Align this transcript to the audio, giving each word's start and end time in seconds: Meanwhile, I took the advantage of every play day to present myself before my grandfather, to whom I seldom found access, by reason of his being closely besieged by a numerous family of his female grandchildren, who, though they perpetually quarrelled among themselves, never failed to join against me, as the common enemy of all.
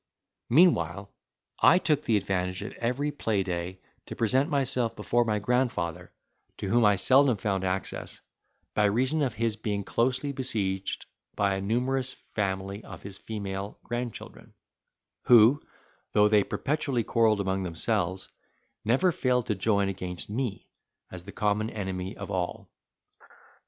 Meanwhile, 0.49 1.13
I 1.59 1.77
took 1.77 2.01
the 2.01 2.17
advantage 2.17 2.63
of 2.63 2.71
every 2.71 3.11
play 3.11 3.43
day 3.43 3.81
to 4.07 4.15
present 4.15 4.49
myself 4.49 4.95
before 4.95 5.23
my 5.25 5.37
grandfather, 5.37 6.11
to 6.57 6.67
whom 6.69 6.83
I 6.85 6.95
seldom 6.95 7.37
found 7.37 7.63
access, 7.63 8.19
by 8.73 8.85
reason 8.85 9.21
of 9.21 9.35
his 9.35 9.55
being 9.57 9.83
closely 9.83 10.31
besieged 10.31 11.05
by 11.35 11.53
a 11.53 11.61
numerous 11.61 12.13
family 12.13 12.83
of 12.83 13.03
his 13.03 13.19
female 13.19 13.77
grandchildren, 13.83 14.55
who, 15.25 15.61
though 16.13 16.27
they 16.27 16.43
perpetually 16.43 17.03
quarrelled 17.03 17.39
among 17.39 17.61
themselves, 17.61 18.27
never 18.83 19.11
failed 19.11 19.45
to 19.45 19.53
join 19.53 19.87
against 19.87 20.31
me, 20.31 20.67
as 21.11 21.25
the 21.25 21.31
common 21.31 21.69
enemy 21.69 22.17
of 22.17 22.31
all. 22.31 22.71